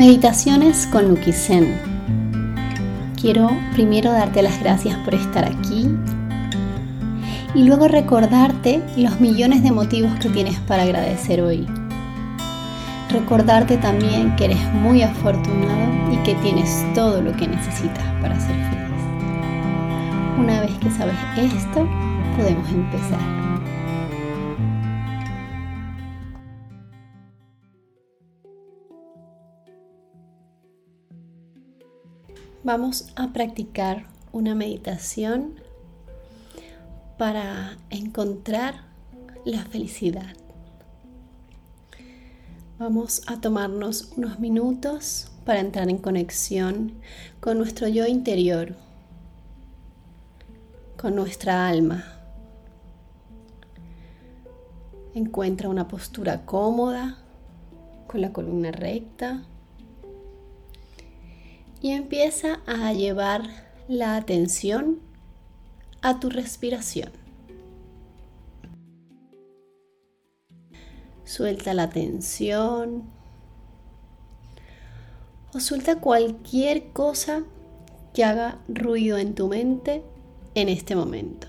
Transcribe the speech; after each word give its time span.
Meditaciones 0.00 0.86
con 0.86 1.08
Luki 1.08 1.30
Zen. 1.30 1.78
Quiero 3.20 3.50
primero 3.74 4.10
darte 4.10 4.40
las 4.40 4.58
gracias 4.58 4.96
por 5.00 5.14
estar 5.14 5.44
aquí 5.44 5.90
y 7.54 7.64
luego 7.64 7.86
recordarte 7.86 8.82
los 8.96 9.20
millones 9.20 9.62
de 9.62 9.72
motivos 9.72 10.10
que 10.18 10.30
tienes 10.30 10.58
para 10.60 10.84
agradecer 10.84 11.42
hoy. 11.42 11.66
Recordarte 13.10 13.76
también 13.76 14.34
que 14.36 14.46
eres 14.46 14.72
muy 14.72 15.02
afortunado 15.02 16.10
y 16.10 16.16
que 16.24 16.34
tienes 16.36 16.82
todo 16.94 17.20
lo 17.20 17.36
que 17.36 17.46
necesitas 17.46 18.04
para 18.22 18.40
ser 18.40 18.54
feliz. 18.54 19.04
Una 20.38 20.62
vez 20.62 20.70
que 20.78 20.90
sabes 20.92 21.14
esto, 21.36 21.86
podemos 22.38 22.66
empezar. 22.70 23.39
Vamos 32.62 33.06
a 33.16 33.32
practicar 33.32 34.04
una 34.32 34.54
meditación 34.54 35.54
para 37.16 37.78
encontrar 37.88 38.82
la 39.46 39.64
felicidad. 39.64 40.36
Vamos 42.78 43.22
a 43.26 43.40
tomarnos 43.40 44.12
unos 44.14 44.40
minutos 44.40 45.32
para 45.46 45.60
entrar 45.60 45.88
en 45.88 45.96
conexión 45.96 46.92
con 47.40 47.56
nuestro 47.56 47.88
yo 47.88 48.06
interior, 48.06 48.76
con 51.00 51.14
nuestra 51.14 51.66
alma. 51.66 52.04
Encuentra 55.14 55.70
una 55.70 55.88
postura 55.88 56.44
cómoda, 56.44 57.16
con 58.06 58.20
la 58.20 58.34
columna 58.34 58.70
recta 58.70 59.44
y 61.80 61.92
empieza 61.92 62.60
a 62.66 62.92
llevar 62.92 63.42
la 63.88 64.16
atención 64.16 65.00
a 66.02 66.20
tu 66.20 66.30
respiración. 66.30 67.10
Suelta 71.24 71.74
la 71.74 71.90
tensión 71.90 73.04
o 75.54 75.60
suelta 75.60 76.00
cualquier 76.00 76.92
cosa 76.92 77.44
que 78.12 78.24
haga 78.24 78.58
ruido 78.68 79.18
en 79.18 79.34
tu 79.34 79.48
mente 79.48 80.02
en 80.54 80.68
este 80.68 80.96
momento. 80.96 81.46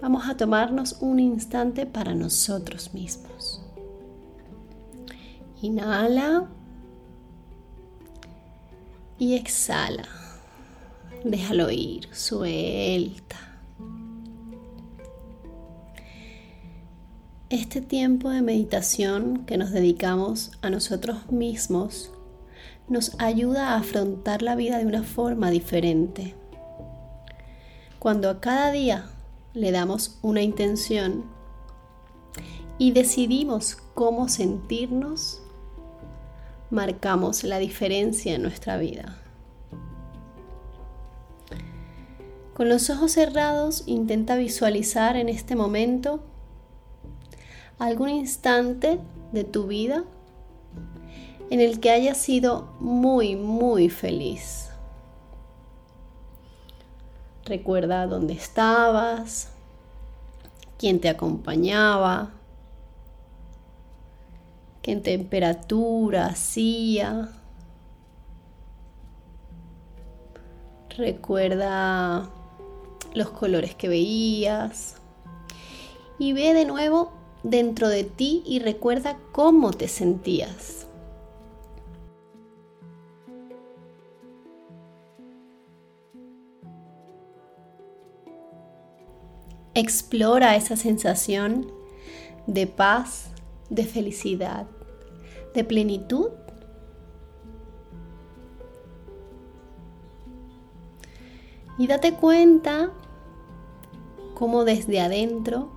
Vamos 0.00 0.28
a 0.28 0.36
tomarnos 0.36 0.98
un 1.00 1.18
instante 1.18 1.86
para 1.86 2.14
nosotros 2.14 2.92
mismos. 2.92 3.62
Inhala 5.62 6.48
y 9.24 9.36
exhala. 9.36 10.04
Déjalo 11.24 11.70
ir, 11.70 12.14
suelta. 12.14 13.36
Este 17.48 17.80
tiempo 17.80 18.28
de 18.28 18.42
meditación 18.42 19.46
que 19.46 19.56
nos 19.56 19.70
dedicamos 19.70 20.52
a 20.60 20.68
nosotros 20.68 21.32
mismos 21.32 22.10
nos 22.86 23.18
ayuda 23.18 23.70
a 23.70 23.76
afrontar 23.76 24.42
la 24.42 24.56
vida 24.56 24.76
de 24.76 24.84
una 24.84 25.02
forma 25.02 25.50
diferente. 25.50 26.34
Cuando 27.98 28.28
a 28.28 28.42
cada 28.42 28.72
día 28.72 29.06
le 29.54 29.72
damos 29.72 30.18
una 30.20 30.42
intención 30.42 31.24
y 32.76 32.92
decidimos 32.92 33.76
cómo 33.94 34.28
sentirnos, 34.28 35.40
marcamos 36.74 37.44
la 37.44 37.58
diferencia 37.58 38.34
en 38.34 38.42
nuestra 38.42 38.76
vida. 38.76 39.16
Con 42.52 42.68
los 42.68 42.90
ojos 42.90 43.12
cerrados 43.12 43.84
intenta 43.86 44.36
visualizar 44.36 45.16
en 45.16 45.28
este 45.28 45.56
momento 45.56 46.22
algún 47.78 48.10
instante 48.10 49.00
de 49.32 49.44
tu 49.44 49.66
vida 49.66 50.04
en 51.50 51.60
el 51.60 51.80
que 51.80 51.90
hayas 51.90 52.18
sido 52.18 52.74
muy, 52.80 53.36
muy 53.36 53.88
feliz. 53.88 54.68
Recuerda 57.44 58.06
dónde 58.06 58.34
estabas, 58.34 59.52
quién 60.78 61.00
te 61.00 61.08
acompañaba, 61.08 62.30
qué 64.84 64.96
temperatura 64.96 66.26
hacía. 66.26 67.30
Recuerda 70.90 72.28
los 73.14 73.30
colores 73.30 73.74
que 73.74 73.88
veías. 73.88 74.96
Y 76.18 76.34
ve 76.34 76.52
de 76.52 76.66
nuevo 76.66 77.12
dentro 77.42 77.88
de 77.88 78.04
ti 78.04 78.42
y 78.44 78.58
recuerda 78.58 79.16
cómo 79.32 79.72
te 79.72 79.88
sentías. 79.88 80.86
Explora 89.72 90.56
esa 90.56 90.76
sensación 90.76 91.72
de 92.46 92.66
paz, 92.66 93.30
de 93.70 93.84
felicidad, 93.84 94.66
de 95.54 95.64
plenitud? 95.64 96.28
Y 101.78 101.86
date 101.86 102.14
cuenta 102.14 102.90
cómo 104.34 104.64
desde 104.64 105.00
adentro 105.00 105.70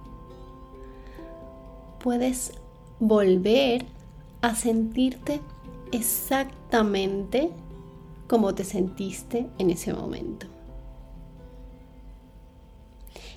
puedes 2.00 2.54
volver 3.00 3.86
a 4.42 4.56
sentirte 4.56 5.42
exactamente 5.92 7.52
como 8.28 8.54
te 8.54 8.64
sentiste 8.64 9.48
en 9.58 9.70
ese 9.70 9.94
momento. 9.94 10.48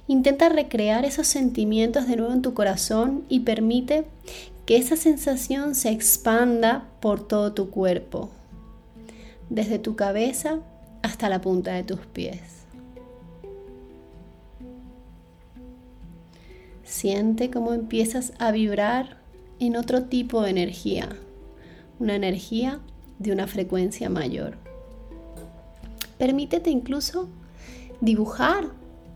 Intenta 0.07 0.49
recrear 0.49 1.05
esos 1.05 1.29
sentimientos 1.29 2.09
de 2.09 2.17
nuevo 2.17 2.33
en 2.33 2.43
tu 2.43 2.53
corazón 2.53 3.25
y 3.29 3.41
permite 3.41 4.05
que 4.71 4.77
esa 4.77 4.95
sensación 4.95 5.75
se 5.75 5.91
expanda 5.91 6.87
por 7.01 7.27
todo 7.27 7.55
tu 7.55 7.71
cuerpo, 7.71 8.31
desde 9.49 9.81
tu 9.81 9.97
cabeza 9.97 10.61
hasta 11.03 11.29
la 11.29 11.41
punta 11.41 11.73
de 11.73 11.83
tus 11.83 11.99
pies. 12.07 12.41
Siente 16.85 17.51
cómo 17.51 17.73
empiezas 17.75 18.33
a 18.39 18.53
vibrar 18.53 19.17
en 19.59 19.75
otro 19.75 20.05
tipo 20.05 20.41
de 20.41 20.51
energía, 20.51 21.09
una 21.99 22.15
energía 22.15 22.79
de 23.19 23.33
una 23.33 23.49
frecuencia 23.49 24.09
mayor. 24.09 24.57
Permítete 26.17 26.71
incluso 26.71 27.29
dibujar 28.01 28.69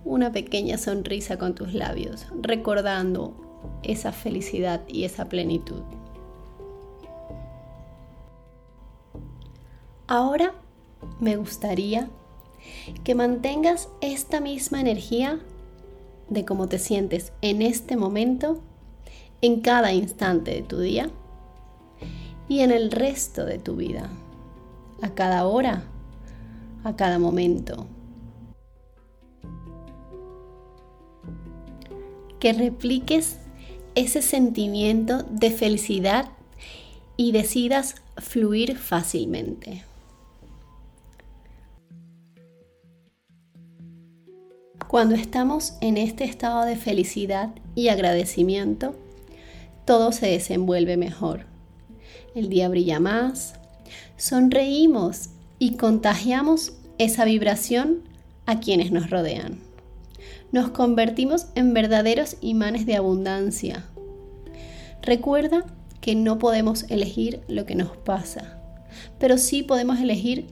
una 0.04 0.32
pequeña 0.32 0.78
sonrisa 0.78 1.38
con 1.38 1.54
tus 1.54 1.74
labios, 1.74 2.26
recordando 2.42 3.43
esa 3.82 4.12
felicidad 4.12 4.82
y 4.88 5.04
esa 5.04 5.28
plenitud. 5.28 5.82
Ahora 10.06 10.54
me 11.20 11.36
gustaría 11.36 12.08
que 13.04 13.14
mantengas 13.14 13.88
esta 14.00 14.40
misma 14.40 14.80
energía 14.80 15.40
de 16.28 16.44
cómo 16.44 16.68
te 16.68 16.78
sientes 16.78 17.32
en 17.42 17.62
este 17.62 17.96
momento, 17.96 18.60
en 19.40 19.60
cada 19.60 19.92
instante 19.92 20.52
de 20.52 20.62
tu 20.62 20.78
día 20.78 21.10
y 22.48 22.60
en 22.60 22.70
el 22.70 22.90
resto 22.90 23.44
de 23.44 23.58
tu 23.58 23.76
vida, 23.76 24.10
a 25.02 25.10
cada 25.10 25.46
hora, 25.46 25.84
a 26.84 26.96
cada 26.96 27.18
momento, 27.18 27.86
que 32.38 32.52
repliques 32.52 33.38
ese 33.94 34.22
sentimiento 34.22 35.22
de 35.30 35.50
felicidad 35.50 36.28
y 37.16 37.32
decidas 37.32 37.96
fluir 38.16 38.76
fácilmente. 38.76 39.84
Cuando 44.88 45.14
estamos 45.14 45.74
en 45.80 45.96
este 45.96 46.24
estado 46.24 46.64
de 46.64 46.76
felicidad 46.76 47.50
y 47.74 47.88
agradecimiento, 47.88 48.94
todo 49.84 50.12
se 50.12 50.26
desenvuelve 50.26 50.96
mejor. 50.96 51.46
El 52.34 52.48
día 52.48 52.68
brilla 52.68 53.00
más, 53.00 53.54
sonreímos 54.16 55.30
y 55.58 55.76
contagiamos 55.76 56.74
esa 56.98 57.24
vibración 57.24 58.02
a 58.46 58.60
quienes 58.60 58.92
nos 58.92 59.10
rodean 59.10 59.73
nos 60.52 60.70
convertimos 60.70 61.46
en 61.54 61.74
verdaderos 61.74 62.36
imanes 62.40 62.86
de 62.86 62.96
abundancia. 62.96 63.84
Recuerda 65.02 65.64
que 66.00 66.14
no 66.14 66.38
podemos 66.38 66.84
elegir 66.90 67.42
lo 67.48 67.66
que 67.66 67.74
nos 67.74 67.96
pasa, 67.96 68.60
pero 69.18 69.38
sí 69.38 69.62
podemos 69.62 70.00
elegir 70.00 70.48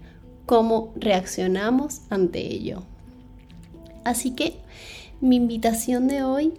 cómo 0.46 0.92
reaccionamos 0.96 2.02
ante 2.10 2.40
ello. 2.40 2.82
Así 4.04 4.32
que 4.32 4.56
mi 5.20 5.36
invitación 5.36 6.08
de 6.08 6.24
hoy 6.24 6.54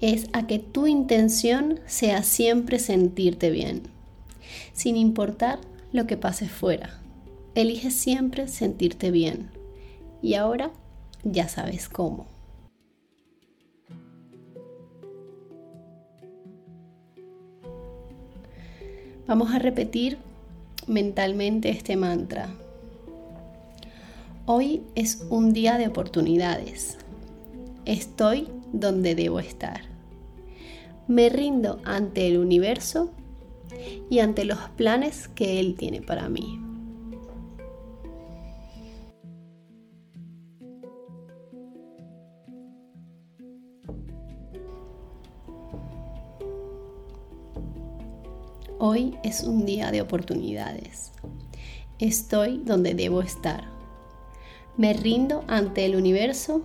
es 0.00 0.26
a 0.32 0.46
que 0.46 0.58
tu 0.58 0.86
intención 0.86 1.80
sea 1.86 2.22
siempre 2.22 2.78
sentirte 2.78 3.50
bien, 3.50 3.82
sin 4.72 4.96
importar 4.96 5.60
lo 5.92 6.06
que 6.06 6.16
pase 6.16 6.48
fuera. 6.48 6.98
Elige 7.54 7.90
siempre 7.90 8.48
sentirte 8.48 9.10
bien. 9.10 9.50
Y 10.20 10.34
ahora 10.34 10.72
ya 11.24 11.48
sabes 11.48 11.88
cómo. 11.88 12.26
Vamos 19.26 19.52
a 19.54 19.58
repetir 19.58 20.18
mentalmente 20.86 21.70
este 21.70 21.96
mantra. 21.96 22.50
Hoy 24.44 24.82
es 24.94 25.26
un 25.30 25.54
día 25.54 25.78
de 25.78 25.88
oportunidades. 25.88 26.98
Estoy 27.86 28.48
donde 28.72 29.14
debo 29.14 29.40
estar. 29.40 29.80
Me 31.08 31.30
rindo 31.30 31.80
ante 31.84 32.28
el 32.28 32.36
universo 32.38 33.10
y 34.10 34.18
ante 34.18 34.44
los 34.44 34.58
planes 34.76 35.28
que 35.28 35.58
Él 35.58 35.74
tiene 35.76 36.02
para 36.02 36.28
mí. 36.28 36.63
Hoy 48.78 49.16
es 49.22 49.44
un 49.44 49.64
día 49.64 49.90
de 49.90 50.02
oportunidades. 50.02 51.12
Estoy 51.98 52.58
donde 52.58 52.94
debo 52.94 53.22
estar. 53.22 53.64
Me 54.76 54.92
rindo 54.92 55.44
ante 55.46 55.86
el 55.86 55.96
universo 55.96 56.60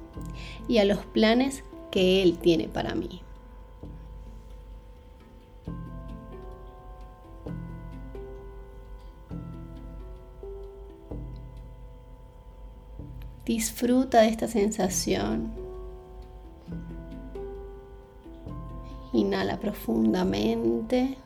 y 0.68 0.80
a 0.80 0.86
los 0.86 1.06
planes 1.06 1.64
que 1.92 2.22
Él 2.22 2.38
tiene 2.40 2.68
para 2.68 2.96
mí. 2.96 3.22
Disfruta 13.46 14.22
de 14.22 14.28
esta 14.28 14.48
sensación. 14.48 15.69
Inhala 19.20 19.60
profundamente. 19.60 21.18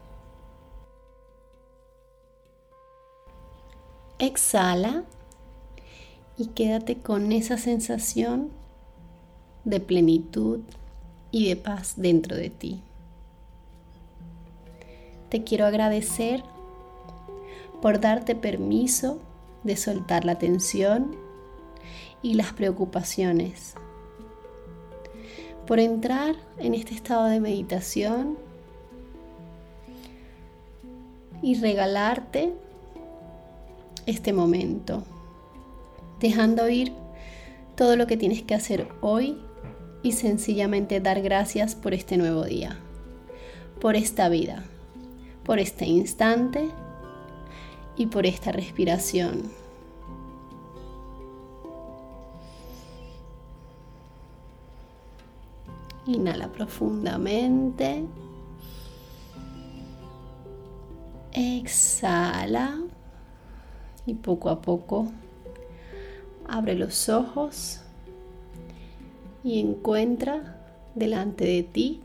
Exhala 4.17 5.03
y 6.37 6.47
quédate 6.47 6.97
con 6.97 7.31
esa 7.31 7.57
sensación 7.57 8.49
de 9.63 9.79
plenitud 9.79 10.61
y 11.29 11.47
de 11.47 11.55
paz 11.55 11.93
dentro 11.97 12.35
de 12.35 12.49
ti. 12.49 12.81
Te 15.29 15.43
quiero 15.43 15.65
agradecer 15.65 16.43
por 17.81 17.99
darte 17.99 18.35
permiso 18.35 19.19
de 19.63 19.77
soltar 19.77 20.25
la 20.25 20.39
tensión 20.39 21.15
y 22.23 22.33
las 22.33 22.53
preocupaciones, 22.53 23.75
por 25.67 25.79
entrar 25.79 26.35
en 26.57 26.73
este 26.73 26.93
estado 26.93 27.25
de 27.25 27.39
meditación 27.39 28.37
y 31.41 31.55
regalarte 31.55 32.53
este 34.05 34.33
momento, 34.33 35.03
dejando 36.19 36.69
ir 36.69 36.93
todo 37.75 37.95
lo 37.95 38.07
que 38.07 38.17
tienes 38.17 38.43
que 38.43 38.55
hacer 38.55 38.87
hoy 39.01 39.37
y 40.03 40.11
sencillamente 40.13 40.99
dar 40.99 41.21
gracias 41.21 41.75
por 41.75 41.93
este 41.93 42.17
nuevo 42.17 42.43
día, 42.43 42.77
por 43.79 43.95
esta 43.95 44.29
vida, 44.29 44.63
por 45.45 45.59
este 45.59 45.85
instante 45.85 46.69
y 47.95 48.07
por 48.07 48.25
esta 48.25 48.51
respiración. 48.51 49.62
Inhala 56.05 56.51
profundamente. 56.51 58.03
Exhala 61.31 62.79
y 64.05 64.13
poco 64.13 64.49
a 64.49 64.61
poco 64.61 65.11
abre 66.47 66.75
los 66.75 67.09
ojos 67.09 67.79
y 69.43 69.59
encuentra 69.59 70.57
delante 70.95 71.45
de 71.45 71.63
ti 71.63 72.01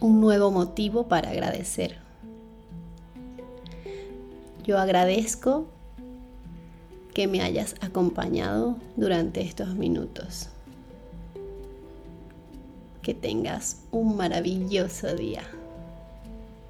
un 0.00 0.20
nuevo 0.20 0.50
motivo 0.50 1.08
para 1.08 1.30
agradecer. 1.30 1.98
Yo 4.64 4.78
agradezco 4.78 5.66
que 7.14 7.26
me 7.26 7.42
hayas 7.42 7.74
acompañado 7.80 8.76
durante 8.96 9.42
estos 9.42 9.74
minutos. 9.74 10.51
Que 13.02 13.14
tengas 13.14 13.78
un 13.90 14.16
maravilloso 14.16 15.14
día. 15.16 15.42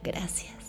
Gracias. 0.02 0.61